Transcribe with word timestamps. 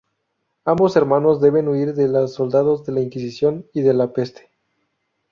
Ambos 0.65 0.95
hermanos 0.95 1.41
deben 1.41 1.67
huir 1.67 1.93
de 1.93 2.07
los 2.07 2.33
soldados 2.33 2.83
de 2.87 2.91
la 2.91 3.01
Inquisición 3.01 3.67
y 3.71 3.81
de 3.83 3.93
la 3.93 4.11
peste. 4.11 4.49